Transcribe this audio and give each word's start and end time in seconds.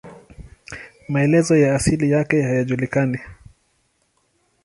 Maelezo 1.07 1.55
ya 1.57 1.75
asili 1.75 2.11
yake 2.11 2.41
hayajulikani. 2.41 3.19